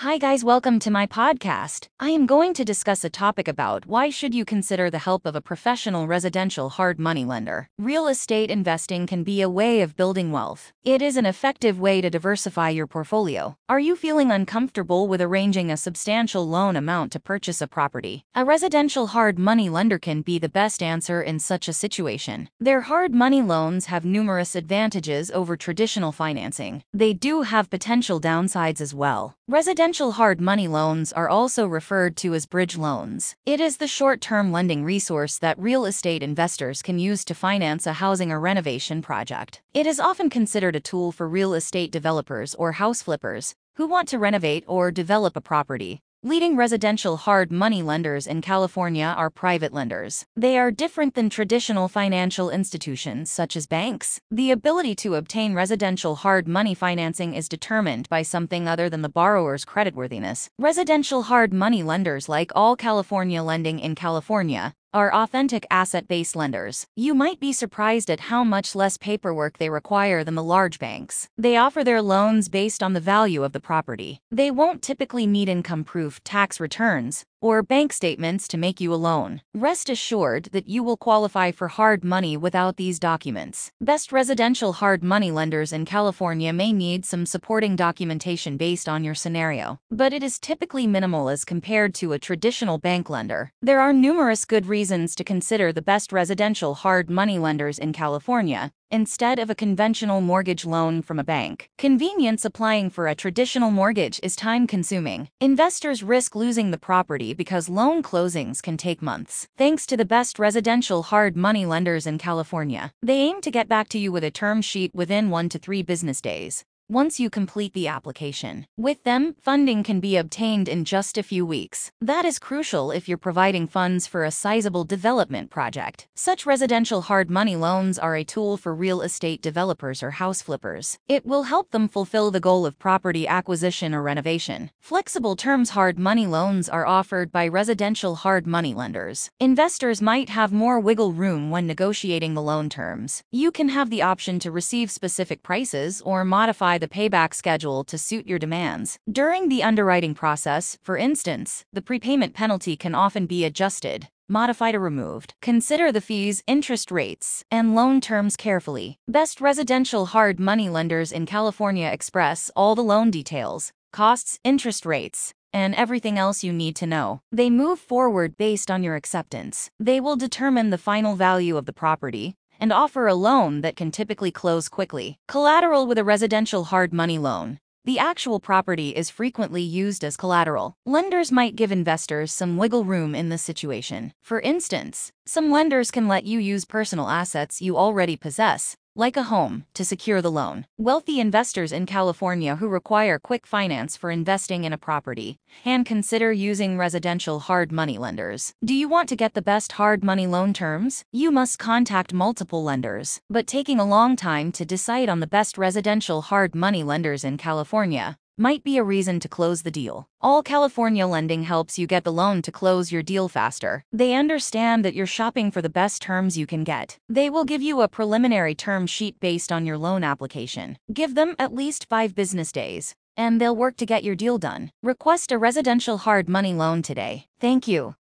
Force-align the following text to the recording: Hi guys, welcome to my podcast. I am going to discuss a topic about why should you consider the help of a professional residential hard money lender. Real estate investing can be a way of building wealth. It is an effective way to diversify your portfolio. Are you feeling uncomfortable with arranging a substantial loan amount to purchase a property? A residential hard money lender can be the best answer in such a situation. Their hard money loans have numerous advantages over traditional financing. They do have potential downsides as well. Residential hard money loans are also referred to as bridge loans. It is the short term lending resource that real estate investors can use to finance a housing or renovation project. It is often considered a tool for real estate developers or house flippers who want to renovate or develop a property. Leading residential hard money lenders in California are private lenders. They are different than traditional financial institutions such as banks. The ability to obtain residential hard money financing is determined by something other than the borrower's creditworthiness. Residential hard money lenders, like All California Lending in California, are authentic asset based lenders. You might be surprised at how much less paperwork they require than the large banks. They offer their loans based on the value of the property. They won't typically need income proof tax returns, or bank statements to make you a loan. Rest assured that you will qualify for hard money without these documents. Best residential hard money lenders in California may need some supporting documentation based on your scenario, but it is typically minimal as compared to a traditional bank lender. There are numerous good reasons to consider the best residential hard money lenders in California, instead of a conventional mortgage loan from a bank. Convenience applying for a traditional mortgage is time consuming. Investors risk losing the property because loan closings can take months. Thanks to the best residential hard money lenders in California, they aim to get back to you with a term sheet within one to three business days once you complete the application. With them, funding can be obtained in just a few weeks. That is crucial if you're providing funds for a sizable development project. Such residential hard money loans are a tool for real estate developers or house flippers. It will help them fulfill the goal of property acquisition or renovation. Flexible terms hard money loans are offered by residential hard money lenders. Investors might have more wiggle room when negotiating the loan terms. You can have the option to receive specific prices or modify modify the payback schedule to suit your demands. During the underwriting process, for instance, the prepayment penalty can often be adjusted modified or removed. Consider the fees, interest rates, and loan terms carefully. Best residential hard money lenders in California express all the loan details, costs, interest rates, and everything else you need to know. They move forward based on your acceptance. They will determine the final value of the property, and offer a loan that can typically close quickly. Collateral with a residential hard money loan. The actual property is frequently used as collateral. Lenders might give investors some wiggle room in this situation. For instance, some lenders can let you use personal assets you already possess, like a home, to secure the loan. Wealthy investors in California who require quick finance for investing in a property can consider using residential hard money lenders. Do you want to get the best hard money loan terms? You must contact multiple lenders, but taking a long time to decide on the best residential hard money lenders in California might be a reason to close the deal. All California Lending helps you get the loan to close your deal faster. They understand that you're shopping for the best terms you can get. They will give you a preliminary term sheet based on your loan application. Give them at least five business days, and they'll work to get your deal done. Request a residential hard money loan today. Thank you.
Hi 0.00 0.18
guys, 0.18 0.44
welcome 0.44 0.78
to 0.80 0.90
my 0.90 1.06
podcast. 1.06 1.88
I 1.98 2.10
am 2.10 2.26
going 2.26 2.52
to 2.52 2.66
discuss 2.66 3.02
a 3.02 3.08
topic 3.08 3.48
about 3.48 3.86
why 3.86 4.10
should 4.10 4.34
you 4.34 4.44
consider 4.44 4.90
the 4.90 4.98
help 4.98 5.24
of 5.24 5.34
a 5.34 5.40
professional 5.40 6.06
residential 6.06 6.68
hard 6.68 7.00
money 7.00 7.24
lender. 7.24 7.70
Real 7.78 8.06
estate 8.06 8.50
investing 8.50 9.06
can 9.06 9.24
be 9.24 9.40
a 9.40 9.48
way 9.48 9.80
of 9.80 9.96
building 9.96 10.30
wealth. 10.30 10.70
It 10.84 11.00
is 11.00 11.16
an 11.16 11.24
effective 11.24 11.80
way 11.80 12.02
to 12.02 12.10
diversify 12.10 12.68
your 12.68 12.86
portfolio. 12.86 13.56
Are 13.70 13.80
you 13.80 13.96
feeling 13.96 14.30
uncomfortable 14.30 15.08
with 15.08 15.22
arranging 15.22 15.70
a 15.70 15.78
substantial 15.78 16.46
loan 16.46 16.76
amount 16.76 17.10
to 17.12 17.18
purchase 17.18 17.62
a 17.62 17.66
property? 17.66 18.26
A 18.34 18.44
residential 18.44 19.06
hard 19.08 19.38
money 19.38 19.70
lender 19.70 19.98
can 19.98 20.20
be 20.20 20.38
the 20.38 20.50
best 20.50 20.82
answer 20.82 21.22
in 21.22 21.38
such 21.38 21.68
a 21.68 21.72
situation. 21.72 22.50
Their 22.60 22.82
hard 22.82 23.14
money 23.14 23.40
loans 23.40 23.86
have 23.86 24.04
numerous 24.04 24.54
advantages 24.54 25.30
over 25.30 25.56
traditional 25.56 26.12
financing. 26.12 26.82
They 26.92 27.14
do 27.14 27.42
have 27.42 27.70
potential 27.70 28.20
downsides 28.20 28.82
as 28.82 28.92
well. 28.92 29.34
Residential 29.48 29.85
hard 29.94 30.40
money 30.40 30.66
loans 30.66 31.12
are 31.12 31.28
also 31.28 31.64
referred 31.64 32.16
to 32.16 32.34
as 32.34 32.44
bridge 32.44 32.76
loans. 32.76 33.36
It 33.46 33.60
is 33.60 33.76
the 33.76 33.86
short 33.86 34.20
term 34.20 34.50
lending 34.50 34.84
resource 34.84 35.38
that 35.38 35.58
real 35.58 35.86
estate 35.86 36.24
investors 36.24 36.82
can 36.82 36.98
use 36.98 37.24
to 37.24 37.34
finance 37.34 37.86
a 37.86 37.92
housing 37.92 38.32
or 38.32 38.40
renovation 38.40 39.00
project. 39.00 39.62
It 39.74 39.86
is 39.86 40.00
often 40.00 40.28
considered 40.28 40.74
a 40.74 40.80
tool 40.80 41.12
for 41.12 41.28
real 41.28 41.54
estate 41.54 41.92
developers 41.92 42.54
or 42.56 42.72
house 42.72 43.00
flippers 43.00 43.54
who 43.76 43.86
want 43.86 44.08
to 44.08 44.18
renovate 44.18 44.64
or 44.66 44.90
develop 44.90 45.36
a 45.36 45.40
property. 45.40 46.00
Leading 46.26 46.56
residential 46.56 47.18
hard 47.18 47.52
money 47.52 47.82
lenders 47.84 48.26
in 48.26 48.40
California 48.40 49.14
are 49.16 49.30
private 49.30 49.72
lenders. 49.72 50.26
They 50.34 50.58
are 50.58 50.72
different 50.72 51.14
than 51.14 51.30
traditional 51.30 51.86
financial 51.86 52.50
institutions 52.50 53.30
such 53.30 53.54
as 53.54 53.68
banks. 53.68 54.20
The 54.28 54.50
ability 54.50 54.96
to 54.96 55.14
obtain 55.14 55.54
residential 55.54 56.16
hard 56.16 56.48
money 56.48 56.74
financing 56.74 57.32
is 57.34 57.48
determined 57.48 58.08
by 58.08 58.22
something 58.22 58.66
other 58.66 58.90
than 58.90 59.02
the 59.02 59.08
borrower's 59.08 59.64
creditworthiness. 59.64 60.48
Residential 60.58 61.22
hard 61.22 61.52
money 61.52 61.84
lenders, 61.84 62.28
like 62.28 62.50
All 62.56 62.74
California 62.74 63.40
Lending 63.40 63.78
in 63.78 63.94
California, 63.94 64.74
are 64.96 65.12
authentic 65.12 65.66
asset 65.70 66.08
based 66.08 66.34
lenders. 66.34 66.86
You 66.96 67.14
might 67.14 67.38
be 67.38 67.52
surprised 67.52 68.10
at 68.10 68.32
how 68.32 68.42
much 68.42 68.74
less 68.74 68.96
paperwork 68.96 69.58
they 69.58 69.68
require 69.68 70.24
than 70.24 70.36
the 70.36 70.42
large 70.42 70.78
banks. 70.78 71.28
They 71.36 71.58
offer 71.58 71.84
their 71.84 72.00
loans 72.00 72.48
based 72.48 72.82
on 72.82 72.94
the 72.94 73.06
value 73.14 73.44
of 73.44 73.52
the 73.52 73.60
property. 73.60 74.20
They 74.30 74.50
won't 74.50 74.80
typically 74.80 75.26
need 75.26 75.50
income 75.50 75.84
proof 75.84 76.24
tax 76.24 76.58
returns, 76.58 77.26
or 77.40 77.62
bank 77.62 77.92
statements 77.92 78.48
to 78.48 78.58
make 78.58 78.80
you 78.80 78.92
a 78.92 78.96
loan. 79.08 79.40
Rest 79.54 79.88
assured 79.88 80.48
that 80.52 80.68
you 80.68 80.82
will 80.82 80.96
qualify 80.96 81.50
for 81.52 81.68
hard 81.68 82.04
money 82.04 82.36
without 82.36 82.76
these 82.76 82.98
documents. 82.98 83.70
Best 83.80 84.12
residential 84.12 84.74
hard 84.74 85.02
money 85.02 85.30
lenders 85.30 85.72
in 85.72 85.84
California 85.84 86.52
may 86.52 86.72
need 86.72 87.04
some 87.04 87.26
supporting 87.26 87.76
documentation 87.76 88.56
based 88.56 88.88
on 88.88 89.04
your 89.04 89.14
scenario, 89.14 89.78
but 89.90 90.12
it 90.12 90.22
is 90.22 90.38
typically 90.38 90.86
minimal 90.86 91.28
as 91.28 91.44
compared 91.44 91.94
to 91.94 92.12
a 92.12 92.18
traditional 92.18 92.78
bank 92.78 93.10
lender. 93.10 93.50
There 93.62 93.80
are 93.80 93.92
numerous 93.92 94.44
good 94.44 94.66
reasons 94.66 95.14
to 95.16 95.24
consider 95.24 95.72
the 95.72 95.82
best 95.82 96.12
residential 96.12 96.74
hard 96.74 97.10
money 97.10 97.38
lenders 97.38 97.78
in 97.78 97.92
California, 97.92 98.72
instead 98.90 99.38
of 99.38 99.50
a 99.50 99.54
conventional 99.54 100.20
mortgage 100.20 100.64
loan 100.64 101.02
from 101.02 101.18
a 101.18 101.24
bank. 101.24 101.70
Convenience 101.78 102.44
applying 102.44 102.90
for 102.90 103.08
a 103.08 103.14
traditional 103.14 103.70
mortgage 103.70 104.20
is 104.22 104.36
time 104.36 104.66
consuming. 104.66 105.28
Investors 105.40 106.02
risk 106.02 106.36
losing 106.36 106.70
the 106.70 106.78
property 106.78 107.34
because 107.34 107.68
loan 107.68 108.02
closings 108.02 108.62
can 108.62 108.76
take 108.76 109.02
months. 109.02 109.48
Thanks 109.56 109.86
to 109.86 109.96
the 109.96 110.04
best 110.04 110.38
residential 110.38 111.04
hard 111.04 111.36
money 111.36 111.66
lenders 111.66 112.06
in 112.06 112.18
California, 112.18 112.92
they 113.02 113.20
aim 113.20 113.40
to 113.40 113.50
get 113.50 113.68
back 113.68 113.88
to 113.90 113.98
you 113.98 114.12
with 114.12 114.24
a 114.24 114.30
term 114.30 114.62
sheet 114.62 114.94
within 114.94 115.30
one 115.30 115.48
to 115.48 115.58
three 115.58 115.82
business 115.82 116.20
days 116.20 116.64
once 116.88 117.18
you 117.18 117.28
complete 117.28 117.72
the 117.72 117.88
application. 117.88 118.64
With 118.76 119.02
them, 119.02 119.34
funding 119.42 119.82
can 119.82 119.98
be 119.98 120.16
obtained 120.16 120.68
in 120.68 120.84
just 120.84 121.18
a 121.18 121.22
few 121.22 121.44
weeks. 121.44 121.90
That 122.00 122.24
is 122.24 122.38
crucial 122.38 122.92
if 122.92 123.08
you're 123.08 123.18
providing 123.18 123.66
funds 123.66 124.06
for 124.06 124.22
a 124.22 124.30
sizable 124.30 124.84
development 124.84 125.50
project. 125.50 126.06
Such 126.14 126.46
residential 126.46 127.02
hard 127.02 127.28
money 127.28 127.56
loans 127.56 127.98
are 127.98 128.14
a 128.14 128.22
tool 128.22 128.56
for 128.56 128.72
real 128.72 129.02
estate 129.02 129.42
developers 129.42 130.02
or 130.02 130.12
house 130.12 130.42
flippers. 130.42 130.98
It 131.08 131.26
will 131.26 131.44
help 131.44 131.72
them 131.72 131.88
fulfill 131.88 132.30
the 132.30 132.40
goal 132.40 132.64
of 132.64 132.78
property 132.78 133.26
acquisition 133.26 133.92
or 133.92 134.02
renovation. 134.02 134.70
Flexible 134.80 135.34
terms 135.34 135.70
hard 135.70 135.98
money 135.98 136.26
loans 136.26 136.68
are 136.68 136.86
offered 136.86 137.32
by 137.32 137.48
residential 137.48 138.14
hard 138.14 138.46
money 138.46 138.74
lenders. 138.74 139.30
Investors 139.40 140.00
might 140.00 140.28
have 140.28 140.52
more 140.52 140.78
wiggle 140.78 141.12
room 141.12 141.50
when 141.50 141.66
negotiating 141.66 142.34
the 142.34 142.42
loan 142.42 142.68
terms. 142.68 143.24
You 143.32 143.50
can 143.50 143.70
have 143.70 143.90
the 143.90 144.02
option 144.02 144.38
to 144.38 144.52
receive 144.52 144.90
specific 144.90 145.42
prices 145.42 146.00
or 146.02 146.24
modify 146.24 146.75
modify 146.76 146.86
the 146.86 147.08
payback 147.08 147.34
schedule 147.34 147.84
to 147.84 147.98
suit 147.98 148.26
your 148.26 148.38
demands. 148.38 148.98
During 149.10 149.48
the 149.48 149.62
underwriting 149.62 150.14
process, 150.14 150.78
for 150.82 150.98
instance, 150.98 151.64
the 151.72 151.82
prepayment 151.82 152.34
penalty 152.34 152.76
can 152.76 152.94
often 152.94 153.26
be 153.26 153.44
adjusted 153.44 154.08
modified 154.28 154.74
or 154.74 154.80
removed. 154.80 155.34
Consider 155.40 155.92
the 155.92 156.00
fees, 156.00 156.42
interest 156.48 156.90
rates, 156.90 157.44
and 157.48 157.76
loan 157.76 158.00
terms 158.00 158.36
carefully. 158.36 158.96
Best 159.06 159.40
residential 159.40 160.06
hard 160.06 160.40
money 160.40 160.68
lenders 160.68 161.12
in 161.12 161.26
California 161.26 161.88
express 161.92 162.50
all 162.56 162.74
the 162.74 162.82
loan 162.82 163.12
details, 163.12 163.72
costs, 163.92 164.40
interest 164.42 164.84
rates, 164.84 165.32
and 165.52 165.76
everything 165.76 166.18
else 166.18 166.42
you 166.44 166.52
need 166.52 166.74
to 166.74 166.86
know. 166.86 167.20
They 167.30 167.50
move 167.50 167.78
forward 167.78 168.36
based 168.36 168.68
on 168.68 168.82
your 168.82 168.96
acceptance. 168.96 169.70
They 169.78 170.00
will 170.00 170.16
determine 170.16 170.70
the 170.70 170.86
final 170.90 171.14
value 171.14 171.56
of 171.56 171.66
the 171.66 171.72
property, 171.72 172.34
and 172.58 172.72
offer 172.72 173.06
a 173.06 173.14
loan 173.14 173.60
that 173.60 173.76
can 173.76 173.90
typically 173.90 174.30
close 174.30 174.68
quickly. 174.68 175.18
Collateral 175.28 175.86
with 175.86 175.98
a 175.98 176.04
residential 176.04 176.64
hard 176.64 176.92
money 176.92 177.18
loan. 177.18 177.58
The 177.84 178.00
actual 178.00 178.40
property 178.40 178.88
is 178.90 179.10
frequently 179.10 179.62
used 179.62 180.02
as 180.02 180.16
collateral. 180.16 180.74
Lenders 180.84 181.30
might 181.30 181.54
give 181.54 181.70
investors 181.70 182.32
some 182.32 182.56
wiggle 182.56 182.84
room 182.84 183.14
in 183.14 183.28
this 183.28 183.42
situation. 183.42 184.12
For 184.22 184.40
instance, 184.40 185.12
some 185.24 185.52
lenders 185.52 185.92
can 185.92 186.08
let 186.08 186.24
you 186.24 186.40
use 186.40 186.64
personal 186.64 187.08
assets 187.08 187.62
you 187.62 187.76
already 187.76 188.16
possess, 188.16 188.74
like 188.96 189.16
a 189.16 189.24
home, 189.24 189.64
to 189.74 189.84
secure 189.84 190.22
the 190.22 190.30
loan. 190.30 190.66
Wealthy 190.78 191.20
investors 191.20 191.70
in 191.70 191.86
California 191.86 192.56
who 192.56 192.66
require 192.66 193.18
quick 193.18 193.46
finance 193.46 193.96
for 193.96 194.10
investing 194.10 194.64
in 194.64 194.72
a 194.72 194.78
property 194.78 195.38
can 195.62 195.84
consider 195.84 196.32
using 196.32 196.78
residential 196.78 197.40
hard 197.40 197.70
money 197.70 197.98
lenders. 197.98 198.54
Do 198.64 198.74
you 198.74 198.88
want 198.88 199.08
to 199.10 199.16
get 199.16 199.34
the 199.34 199.42
best 199.42 199.72
hard 199.72 200.02
money 200.02 200.26
loan 200.26 200.52
terms? 200.52 201.04
You 201.12 201.30
must 201.30 201.58
contact 201.58 202.12
multiple 202.12 202.64
lenders, 202.64 203.20
but 203.28 203.46
taking 203.46 203.78
a 203.78 203.84
long 203.84 204.16
time 204.16 204.50
to 204.52 204.64
decide 204.64 205.08
on 205.08 205.20
the 205.20 205.26
best 205.26 205.58
residential 205.58 206.22
hard 206.22 206.54
money 206.54 206.82
lenders 206.82 207.22
in 207.22 207.36
California 207.36 208.16
might 208.38 208.64
be 208.64 208.76
a 208.76 208.82
reason 208.82 209.20
to 209.20 209.28
close 209.28 209.62
the 209.62 209.70
deal. 209.70 210.08
All 210.20 210.42
California 210.42 211.06
Lending 211.06 211.44
helps 211.44 211.78
you 211.78 211.86
get 211.86 212.04
the 212.04 212.12
loan 212.12 212.42
to 212.42 212.52
close 212.52 212.90
your 212.90 213.02
deal 213.02 213.28
faster. 213.28 213.84
They 213.92 214.14
understand 214.14 214.84
that 214.84 214.94
you're 214.94 215.06
shopping 215.06 215.50
for 215.50 215.62
the 215.62 215.68
best 215.68 216.02
terms 216.02 216.36
you 216.36 216.46
can 216.46 216.64
get. 216.64 216.98
They 217.08 217.30
will 217.30 217.44
give 217.44 217.62
you 217.62 217.80
a 217.80 217.88
preliminary 217.88 218.54
term 218.54 218.86
sheet 218.86 219.20
based 219.20 219.52
on 219.52 219.64
your 219.64 219.78
loan 219.78 220.02
application. 220.02 220.76
Give 220.92 221.14
them 221.14 221.36
at 221.38 221.54
least 221.54 221.86
five 221.88 222.14
business 222.14 222.50
days, 222.50 222.94
and 223.16 223.40
they'll 223.40 223.56
work 223.56 223.76
to 223.76 223.86
get 223.86 224.04
your 224.04 224.16
deal 224.16 224.36
done. 224.36 224.70
Request 224.82 225.30
a 225.32 225.38
residential 225.38 225.98
hard 225.98 226.28
money 226.28 226.52
loan 226.52 226.82
today. 226.82 227.26
Thank 227.40 227.68
you. 227.68 227.94